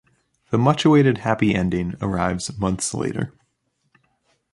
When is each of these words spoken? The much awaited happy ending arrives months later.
The 0.49 0.57
much 0.57 0.83
awaited 0.83 1.19
happy 1.19 1.53
ending 1.53 1.93
arrives 2.01 2.57
months 2.57 2.91
later. 2.95 3.35